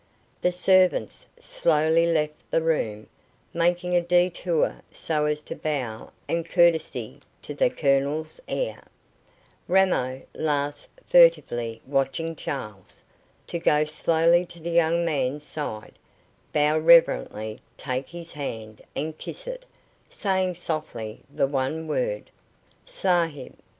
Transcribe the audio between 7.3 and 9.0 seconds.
to the Colonel's heir,